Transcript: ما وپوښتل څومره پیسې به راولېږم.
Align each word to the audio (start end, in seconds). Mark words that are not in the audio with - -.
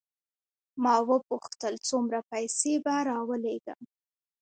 ما 0.83 0.95
وپوښتل 1.09 1.75
څومره 1.89 2.19
پیسې 2.31 2.73
به 2.83 2.95
راولېږم. 3.09 3.81